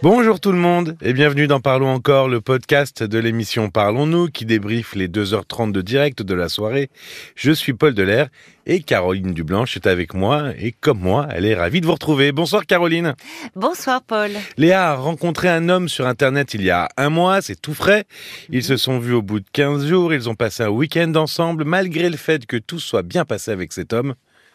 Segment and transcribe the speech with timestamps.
[0.00, 4.44] Bonjour tout le monde et bienvenue dans Parlons encore, le podcast de l'émission Parlons-nous qui
[4.44, 6.88] débriefe les 2h30 de direct de la soirée.
[7.34, 8.28] Je suis Paul Delair
[8.64, 12.30] et Caroline Dublanche est avec moi et comme moi, elle est ravie de vous retrouver.
[12.30, 13.16] Bonsoir Caroline.
[13.56, 14.30] Bonsoir Paul.
[14.56, 18.04] Léa a rencontré un homme sur internet il y a un mois, c'est tout frais.
[18.50, 21.64] Ils se sont vus au bout de 15 jours, ils ont passé un week-end ensemble
[21.64, 24.14] malgré le fait que tout soit bien passé avec cet homme.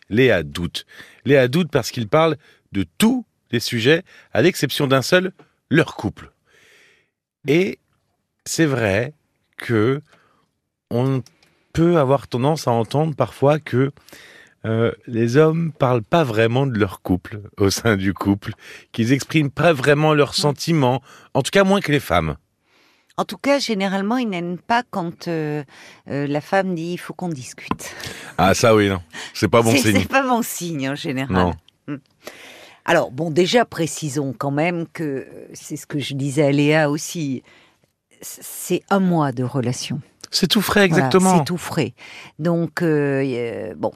[0.09, 0.85] Léa doute.
[1.25, 2.37] Léa doute parce qu'il parle
[2.71, 5.31] de tout les sujets, à l'exception d'un seul,
[5.69, 6.31] leur couple.
[7.47, 7.79] Et
[8.45, 9.13] c'est vrai
[9.57, 10.01] que
[10.89, 11.23] on
[11.71, 13.91] peut avoir tendance à entendre parfois que
[14.65, 18.53] euh, les hommes parlent pas vraiment de leur couple au sein du couple,
[18.91, 21.01] qu'ils expriment pas vraiment leurs sentiments,
[21.33, 22.37] en tout cas moins que les femmes.
[23.17, 25.63] En tout cas, généralement, ils n'aiment pas quand euh,
[26.09, 27.93] euh, la femme dit il faut qu'on discute.
[28.39, 29.01] Ah ça oui, non,
[29.35, 29.99] c'est pas bon signe.
[29.99, 31.35] C'est pas bon signe en général.
[31.35, 31.53] Non.
[32.85, 37.43] Alors, bon, déjà, précisons quand même que c'est ce que je disais à Léa aussi.
[38.21, 40.01] C'est un mois de relation.
[40.33, 41.37] C'est tout frais, exactement.
[41.37, 41.93] c'est tout frais.
[42.39, 43.91] Donc, euh, bon,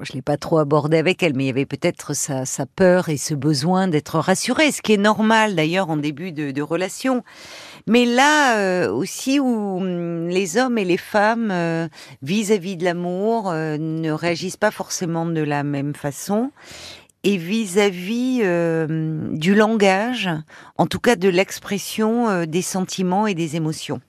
[0.00, 3.16] je l'ai pas trop abordé avec elle, mais il y avait peut-être sa, peur et
[3.16, 7.22] ce besoin d'être rassurée, ce qui est normal d'ailleurs en début de, relation.
[7.86, 11.86] Mais là euh, aussi où hum, les hommes et les femmes euh,
[12.20, 16.50] vis-à-vis de l'amour ne réagissent pas forcément de la même façon
[17.24, 20.30] et vis-à-vis euh, du langage,
[20.76, 24.00] en tout cas de l'expression euh, des sentiments et des émotions.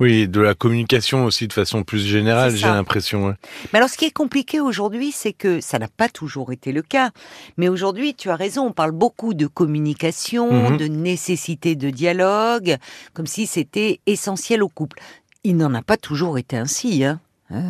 [0.00, 3.36] Oui, de la communication aussi de façon plus générale, j'ai l'impression.
[3.72, 6.82] Mais alors ce qui est compliqué aujourd'hui, c'est que ça n'a pas toujours été le
[6.82, 7.10] cas.
[7.56, 10.76] Mais aujourd'hui, tu as raison, on parle beaucoup de communication, mhm.
[10.78, 12.78] de nécessité de dialogue,
[13.12, 14.98] comme si c'était essentiel au couple.
[15.44, 17.04] Il n'en a pas toujours été ainsi.
[17.04, 17.20] Hein.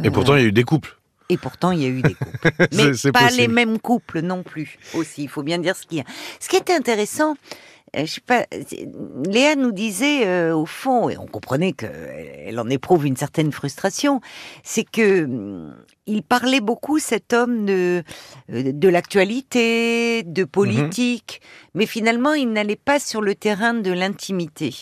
[0.05, 0.97] Et pourtant, il y a eu des couples.
[1.33, 2.53] Et pourtant, il y a eu des couples.
[2.77, 5.23] Mais pas les mêmes couples non plus, aussi.
[5.23, 6.05] Il faut bien dire ce qu'il y a.
[6.41, 7.37] Ce qui était intéressant,
[7.97, 8.45] euh, je sais pas,
[9.27, 14.21] Léa nous disait euh, au fond, et on comprenait qu'elle en éprouve une certaine frustration,
[14.63, 15.75] c'est que mm,
[16.07, 18.03] il parlait beaucoup cet homme de
[18.51, 21.71] euh, de l'actualité, de politique, mhm.
[21.81, 24.75] mais finalement il n'allait pas sur le terrain de l'intimité.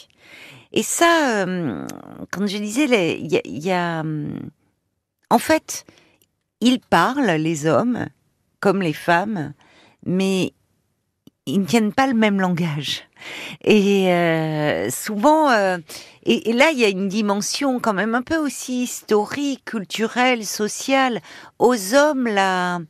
[0.73, 1.47] Et ça,
[2.31, 4.05] quand je disais, il y, y a,
[5.31, 5.85] en fait,
[6.61, 8.07] ils parlent, les hommes,
[8.61, 9.55] comme les femmes,
[10.05, 10.53] mais
[11.47, 13.03] ils ne tiennent pas le même langage.
[13.65, 15.79] Et euh, souvent, euh,
[16.25, 21.21] et, là, il y a une dimension quand même un peu aussi historique, culturelle, sociale.
[21.59, 22.81] Aux hommes, la,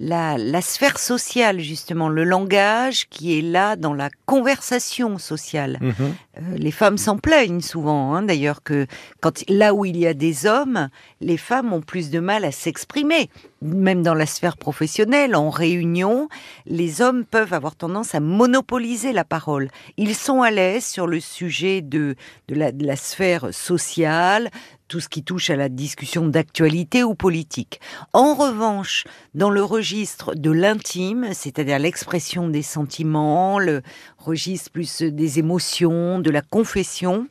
[0.00, 5.78] la, sphère sociale, justement, le langage qui est là dans la conversation sociale.
[5.80, 5.94] Mhm.
[6.00, 8.86] Euh, les femmes s'en plaignent souvent, hein, d'ailleurs, que
[9.20, 10.88] quand là où il y a des hommes,
[11.20, 13.28] les femmes ont plus de mal à s'exprimer.
[13.60, 16.30] Même dans la sphère professionnelle, en réunion,
[16.64, 19.68] les hommes peuvent avoir tendance à monopoliser la parole.
[19.98, 22.16] Ils sont à l'aise sur le sujet de,
[22.48, 24.50] de, la, de la sphère sociale,
[24.90, 27.80] tout ce qui touche à la discussion d'actualité ou politique.
[28.12, 33.82] En revanche, dans le registre de l'intime, c'est-à-dire l'expression des sentiments, le
[34.18, 37.28] registre plus des émotions, de la confession,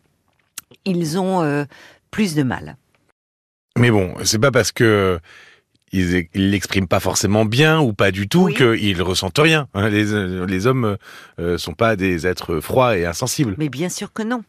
[0.85, 1.65] ils ont euh,
[2.11, 2.77] plus de mal.
[3.77, 5.19] Mais bon, c'est pas parce que
[5.91, 9.67] ils l'expriment pas forcément bien ou pas du tout qu'ils ressentent rien.
[9.73, 9.89] Hein.
[9.89, 10.97] Les, les hommes
[11.39, 13.55] euh, sont pas des êtres froids et insensibles.
[13.57, 14.43] Mais bien sûr que non.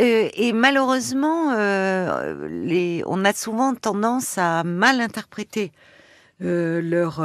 [0.00, 5.72] Euh, et malheureusement, euh, on a souvent tendance à mal interpréter
[6.42, 7.24] euh, leur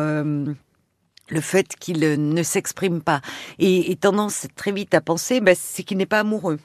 [1.32, 3.22] le fait qu'ils ne s'expriment pas.
[3.60, 6.60] Et, tendance très vite à penser, bah, c'est qu'il n'est pas amoureux,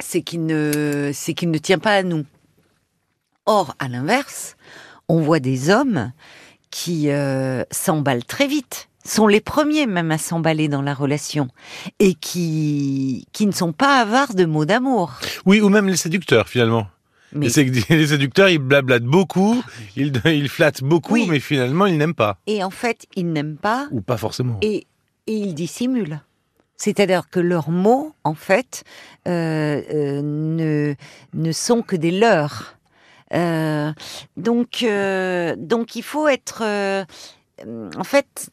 [0.00, 2.24] c'est qu'il ne, c'est qu'il ne tient pas à nous.
[3.44, 4.56] Or, à l'inverse,
[5.08, 6.12] on voit des hommes
[6.70, 7.08] qui
[7.70, 11.48] s'emballent très vite sont les premiers même à s'emballer dans la relation
[11.98, 15.12] et qui qui ne sont pas avares de mots d'amour.
[15.46, 16.86] Oui, ou même les séducteurs finalement.
[17.32, 17.48] Mais...
[17.48, 19.62] Les séducteurs, ils blablatent beaucoup,
[19.96, 22.38] ils, ils flattent beaucoup, mais finalement, ils n'aiment pas.
[22.46, 23.88] Et en fait, ils n'aiment pas.
[23.90, 24.58] Ou pas forcément.
[24.62, 24.86] Et,
[25.26, 26.20] et ils dissimulent.
[26.76, 28.84] C'est-à-dire que leurs mots, en fait,
[29.28, 30.94] euh, euh, ne,
[31.32, 32.76] ne sont que des leurs.
[33.32, 33.92] Euh,
[34.36, 34.84] donc,
[35.58, 36.62] donc, il faut être,
[37.64, 38.50] en fait,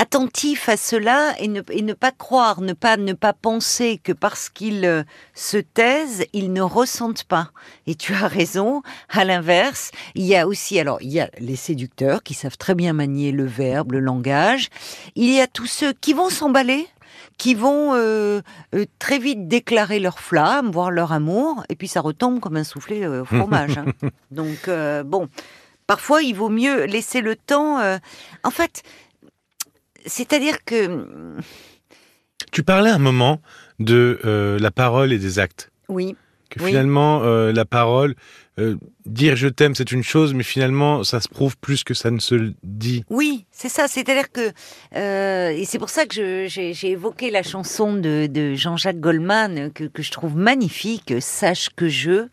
[0.00, 4.12] attentif à cela et ne, et ne, pas croire, ne pas ne pas penser que
[4.12, 5.02] parce qu'ils euh,
[5.34, 7.50] se taisent, ils ne ressentent pas.
[7.86, 8.80] Et tu as raison.
[9.10, 12.74] À l'inverse, il y a aussi alors il y a les séducteurs qui savent très
[12.74, 14.70] bien manier le verbe, le langage.
[15.16, 16.86] Il y a tous ceux qui vont s'emballer
[17.36, 18.40] qui vont euh,
[18.74, 22.64] euh, très vite déclarer leur flamme, voir leur amour, et puis ça retombe comme un
[22.64, 23.78] soufflé au fromage.
[23.78, 23.86] Hein.
[24.30, 24.70] Donc
[25.06, 25.28] bon,
[25.90, 27.80] parfois il vaut mieux laisser le temps.
[28.44, 28.84] en fait,
[30.06, 31.04] c'est-à-dire que
[32.52, 33.42] Tu parlais un moment
[33.80, 34.20] de
[34.60, 35.72] la parole et des actes.
[35.88, 36.14] Oui.
[36.48, 37.22] Que finalement,
[37.60, 38.14] la parole,
[38.60, 38.76] euh,
[39.06, 42.18] dire je t'aime, c'est une chose, mais finalement, ça se prouve plus que ça ne
[42.18, 43.04] se dit.
[43.08, 43.88] Oui, c'est ça.
[43.88, 44.52] C'est-à-dire que,
[44.96, 50.10] euh, et c'est pour ça que j'ai évoqué la chanson de, Jean-Jacques Goldman, que, je
[50.10, 52.28] trouve magnifique, Sache que je.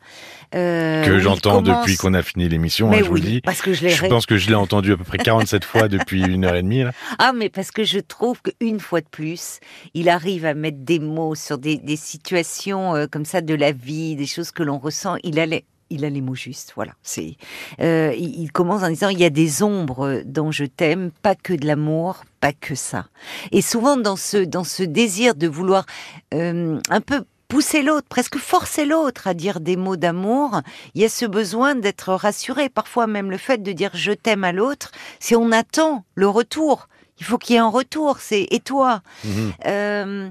[0.55, 3.41] Euh, que j'entends depuis qu'on a fini l'émission, hein, je vous dis.
[3.41, 6.21] Parce que je, je pense que je l'ai entendu à peu près 47 fois depuis
[6.23, 6.83] une heure et demie.
[7.19, 9.59] Ah, mais parce que je trouve qu'une fois de plus,
[9.93, 14.15] il arrive à mettre des mots sur des, des situations comme ça de la vie,
[14.15, 15.15] des choses que l'on ressent.
[15.23, 16.93] Il allait il a les mots justes, voilà.
[17.03, 17.35] C'est,
[17.79, 21.53] euh, il, commence en disant il y a des ombres dont je t'aime, pas que
[21.53, 23.07] de l'amour, pas que ça.
[23.51, 25.85] Et souvent dans ce dans ce désir de vouloir
[26.33, 30.61] euh, un peu pousser l'autre, presque forcer l'autre à dire des mots d'amour,
[30.95, 32.69] il y a ce besoin d'être rassuré.
[32.69, 36.89] Parfois même le fait de dire je t'aime à l'autre, si on attend le retour,
[37.19, 38.19] il faut qu'il y ait un retour.
[38.19, 39.01] C'est et toi?
[39.23, 39.53] Mhm.
[39.65, 40.29] Euh,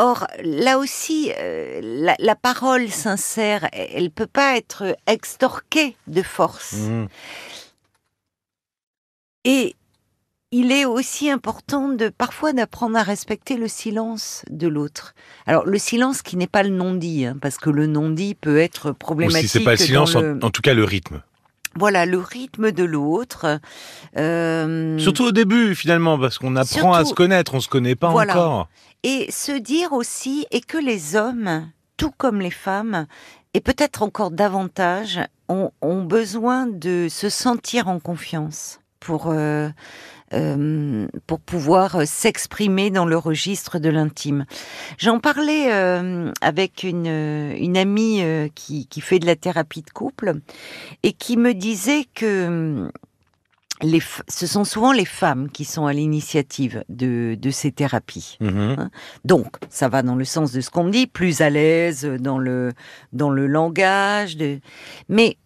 [0.00, 1.80] Or, là aussi, euh,
[2.20, 6.74] la, parole sincère, elle ne peut pas être extorquée de force.
[6.74, 7.06] Mmh.
[9.44, 9.74] Et
[10.52, 15.16] il est aussi important de parfois d'apprendre à respecter le silence de l'autre.
[15.46, 18.92] Alors le silence qui n'est pas le non-dit, hein, parce que le non-dit peut être
[18.92, 19.46] problématique.
[19.46, 21.22] Ou si c'est pas le silence, en, tout cas le rythme.
[21.74, 23.60] Voilà le rythme de l'autre.
[24.16, 28.08] Euh, Surtout au début finalement, parce qu'on apprend à se connaître, on se connaît pas
[28.08, 28.68] encore.
[29.04, 33.06] Et se dire aussi, et que les hommes, tout comme les femmes,
[33.54, 35.70] et peut-être encore davantage, ont,
[36.02, 39.68] besoin de se sentir en confiance pour, euh,
[40.34, 44.44] euh, pour pouvoir s'exprimer dans le registre de l'intime.
[44.98, 48.22] J'en parlais euh, avec une, une amie
[48.54, 50.34] qui, qui fait de la thérapie de couple
[51.02, 52.90] et qui me disait que
[53.82, 58.36] ce sont souvent les femmes qui sont à l'initiative de, ces thérapies.
[58.40, 58.76] Mhm.
[58.78, 58.90] Hein.
[59.24, 62.72] Donc, ça va dans le sens de ce qu'on dit, plus à l'aise dans le,
[63.12, 64.36] dans le langage.
[64.36, 64.60] De...
[65.08, 65.36] Mais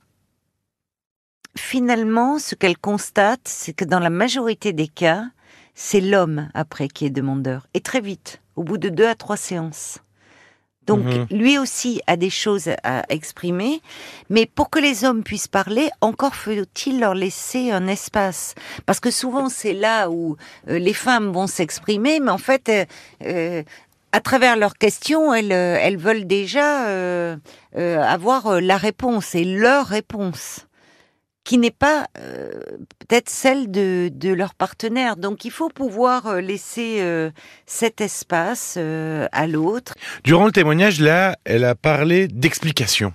[1.56, 5.24] finalement, ce qu'elle constate, c'est que dans la majorité des cas,
[5.74, 7.66] c'est l'homme après qui est demandeur.
[7.74, 9.98] Et très vite, au bout de deux à trois séances.
[10.86, 11.26] Donc mhm.
[11.30, 13.80] lui aussi a des choses à exprimer,
[14.30, 18.54] mais pour que les hommes puissent parler, encore faut-il leur laisser un espace.
[18.84, 20.36] Parce que souvent c'est là où
[20.68, 22.84] euh, les femmes vont s'exprimer, mais en fait, euh,
[23.26, 23.62] euh,
[24.10, 26.84] à travers leurs questions, elles, elles veulent déjà
[27.74, 30.66] avoir la réponse et leur réponse
[31.44, 32.50] qui n'est pas euh,
[32.98, 35.16] peut-être celle de, de, leur partenaire.
[35.16, 37.30] Donc il faut pouvoir euh, laisser euh,
[37.66, 39.94] cet espace à l'autre.
[40.24, 43.12] Durant le témoignage, là, elle a parlé d'explication.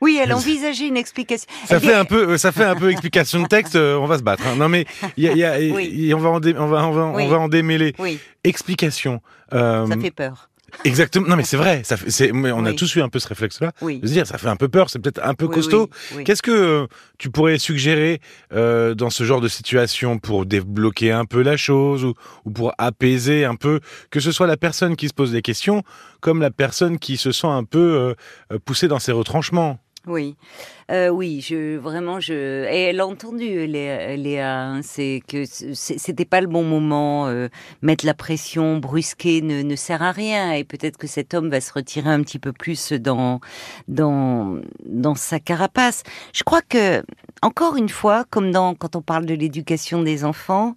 [0.00, 1.48] Oui, elle envisageait une explication.
[1.66, 3.76] Ça fait un peu, ça fait un peu explication de texte.
[3.76, 4.44] on va se battre.
[4.48, 4.56] Hein.
[4.56, 4.84] Non mais
[5.16, 7.94] y a, y a, on va en, on va, on va, on va en démêler.
[8.00, 8.18] Oui.
[8.42, 9.20] Explication.
[9.52, 10.48] ça fait peur.
[10.84, 11.28] Exactement.
[11.28, 11.82] Non, mais c'est vrai.
[11.84, 13.72] Ça fait, on a tous eu un peu ce réflexe-là.
[13.82, 13.98] Oui.
[13.98, 15.90] De se dire, ça fait un peu peur, c'est peut-être un peu costaud.
[16.24, 16.86] Qu'est-ce que euh,
[17.18, 18.20] tu pourrais suggérer
[18.52, 22.14] euh, dans ce genre de situation pour débloquer un peu la chose ou,
[22.44, 23.80] ou, pour apaiser un peu,
[24.10, 25.82] que ce soit la personne qui se pose des questions
[26.20, 28.14] comme la personne qui se sent un peu
[28.52, 29.78] euh, poussée dans ses retranchements?
[30.08, 30.36] Oui,
[30.90, 36.40] euh, oui, je vraiment je et elle a entendu Léa, hein, c'est que c'était pas
[36.40, 37.28] le bon moment.
[37.28, 37.48] Euh,
[37.82, 41.60] mettre la pression, brusquer ne, ne sert à rien et peut-être que cet homme va
[41.60, 43.40] se retirer un petit peu plus dans
[43.86, 46.02] dans dans sa carapace.
[46.32, 47.04] Je crois que
[47.40, 50.74] encore une fois, comme dans quand on parle de l'éducation des enfants,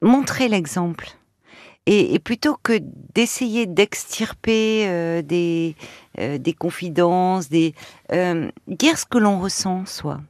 [0.00, 1.19] montrer l'exemple.
[1.86, 2.78] Et, plutôt que
[3.14, 5.74] d'essayer d'extirper euh, des,
[6.18, 7.48] euh, des confidences,
[8.12, 10.20] euh, dire ce que l'on ressent, soit.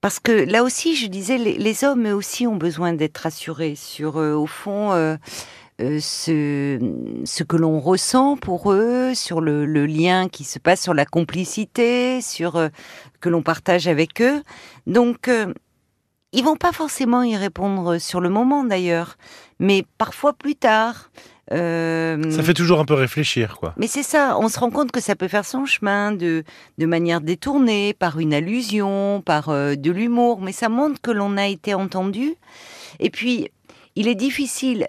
[0.00, 4.16] parce que là aussi, je disais, les, hommes eux aussi ont besoin d'être rassurés sur,
[4.16, 5.18] au fond,
[5.78, 12.20] ce, que l'on ressent pour eux, sur le, lien qui se passe, sur la complicité,
[12.20, 12.70] sur
[13.20, 14.42] que l'on partage avec eux.
[14.86, 15.28] Donc,
[16.32, 19.16] ils vont pas forcément y répondre sur le moment d'ailleurs,
[19.58, 21.10] mais parfois plus tard.
[21.52, 23.74] Euh, ça fait toujours un peu réfléchir, quoi.
[23.76, 26.44] Mais c'est ça, on se rend compte que ça peut faire son chemin de,
[26.78, 31.36] de manière détournée, par une allusion, par euh, de l'humour, mais ça montre que l'on
[31.36, 32.36] a été entendu.
[33.00, 33.50] Et puis,
[33.96, 34.86] il est difficile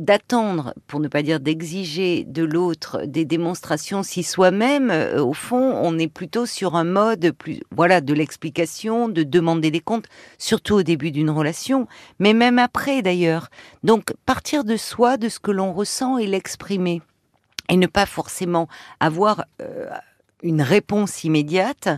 [0.00, 5.78] d'attendre, pour ne pas dire d'exiger de l'autre des démonstrations si soi-même, euh, au fond,
[5.82, 10.06] on est plutôt sur un mode plus, voilà, de l'explication, de demander des comptes,
[10.38, 11.86] surtout au début d'une relation,
[12.18, 13.48] mais même après d'ailleurs.
[13.84, 17.02] Donc, partir de soi, de ce que l'on ressent et l'exprimer.
[17.68, 19.86] Et ne pas forcément avoir euh,
[20.42, 21.88] une réponse immédiate,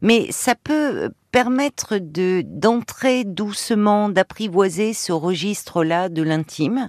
[0.00, 6.88] mais ça peut permettre de d'entrer doucement, d'apprivoiser ce registre-là de l'intime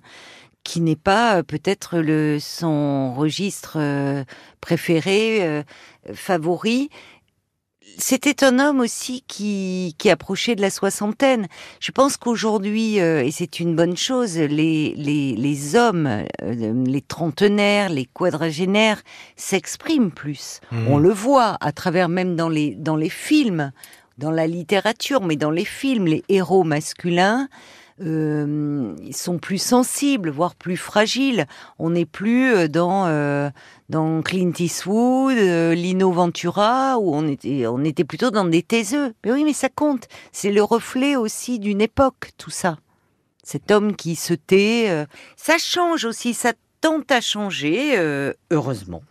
[0.63, 4.23] qui n'est pas euh, peut-être le son registre euh,
[4.61, 5.63] préféré, euh,
[6.13, 6.89] favori.
[7.97, 11.47] C'était un homme aussi qui, qui approchait de la soixantaine.
[11.79, 18.05] Je pense qu'aujourd'hui, et c'est une bonne chose, les, les, les hommes, les trentenaires, les
[18.05, 19.03] quadragénaires
[19.35, 20.59] s'expriment plus.
[20.71, 20.87] Mmh.
[20.87, 23.71] On le voit à travers même dans les, dans les films,
[24.17, 27.47] dans la littérature, mais dans les films, les héros masculins
[28.01, 31.45] euh, sont plus sensibles, voire plus fragiles.
[31.77, 33.49] On n'est plus euh, dans euh,
[33.89, 39.13] dans Clint Eastwood, Lino Ventura, où on était on était plutôt dans des taiseux.
[39.23, 40.07] Mais oui, mais ça compte.
[40.31, 42.77] C'est le reflet aussi d'une époque, tout ça.
[43.43, 47.97] Cet homme qui se tait, ça change aussi, ça tente à changer,
[48.51, 49.01] heureusement.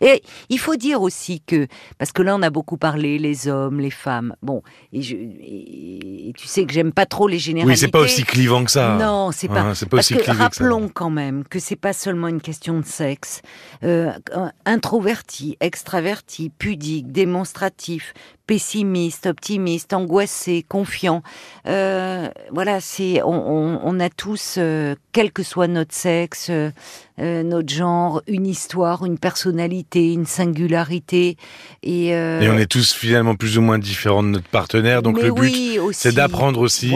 [0.00, 1.66] Et il faut dire aussi que,
[1.98, 6.32] parce que là on a beaucoup parlé, les hommes, les femmes, bon, et, je, et,
[6.36, 7.72] tu sais que j'aime pas trop les généralités.
[7.72, 8.96] Oui, c'est pas aussi clivant que ça.
[8.98, 9.74] Non, c'est pas.
[9.74, 13.42] c'est pas aussi que, rappelons quand même que c'est pas seulement une question de sexe.
[13.84, 14.12] Euh,
[14.64, 18.14] introverti, extraverti, pudique, démonstratif,
[18.48, 21.22] pessimiste, optimiste, angoissé, confiant.
[21.66, 26.72] Euh, voilà, c'est on, on, a tous, euh, quel que soit notre sexe, euh,
[27.18, 31.36] notre genre, une histoire, une personnalité, une singularité.
[31.82, 35.02] Et, et, on est tous finalement plus ou moins différents de notre partenaire.
[35.02, 36.92] Donc le but, c'est d'apprendre aussi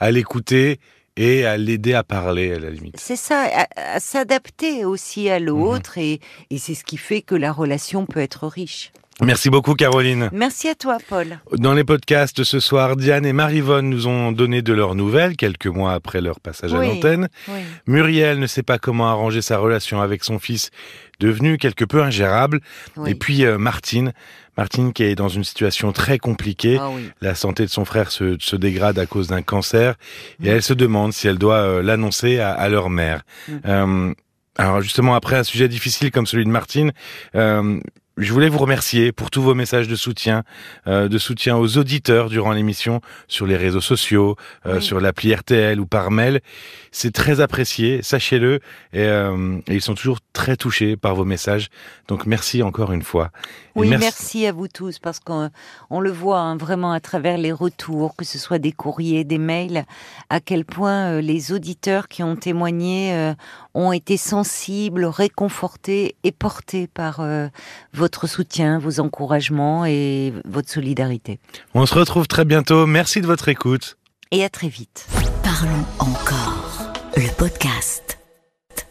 [0.00, 0.80] à l'écouter
[1.16, 2.96] et à l'aider à parler à la limite.
[2.98, 3.46] C'est ça,
[3.76, 8.20] à, s'adapter aussi à l'autre et, et c'est ce qui fait que la relation peut
[8.20, 8.90] être riche.
[9.24, 10.28] Merci beaucoup Caroline.
[10.32, 11.38] Merci à toi Paul.
[11.52, 15.66] Dans les podcasts ce soir, Diane et Marivonne nous ont donné de leurs nouvelles quelques
[15.66, 17.28] mois après leur passage à l'antenne.
[17.86, 20.70] Muriel ne sait pas comment arranger sa relation avec son fils
[21.20, 22.60] devenu quelque peu ingérable.
[23.06, 24.12] Et puis euh, Martine,
[24.56, 26.78] Martine qui est dans une situation très compliquée.
[26.80, 26.90] Ah
[27.20, 29.94] La santé de son frère se, dégrade à cause d'un cancer
[30.42, 33.22] et elle se demande si elle doit euh, l'annoncer à, leur mère.
[33.48, 33.52] Mm.
[33.66, 34.14] Euh,
[34.56, 36.92] alors justement, après un sujet difficile comme celui de Martine,
[38.16, 40.44] je voulais vous remercier pour tous vos messages de soutien,
[40.86, 45.80] euh, de soutien aux auditeurs durant l'émission sur les réseaux sociaux, euh, sur l'appli RTL
[45.80, 46.40] ou par mail.
[46.92, 48.60] C'est très apprécié, sachez-le,
[48.94, 51.68] euh, et, ils sont toujours très touchés par vos messages.
[52.06, 53.30] Donc merci encore une fois.
[53.74, 54.46] oui, merci.
[54.46, 55.50] à vous tous parce qu'on
[55.90, 59.38] on le voit hein, vraiment à travers les retours, que ce soit des courriers, des
[59.38, 59.84] mails,
[60.30, 63.34] à quel point les auditeurs qui ont témoigné
[63.74, 67.20] ont été sensibles, réconfortés et portés par
[68.04, 71.38] votre soutien, vos encouragements et votre solidarité.
[71.72, 72.84] On se retrouve très bientôt.
[72.86, 73.96] Merci de votre écoute.
[74.30, 75.06] Et à très vite.
[75.42, 76.92] Parlons encore.
[77.16, 78.18] Le podcast.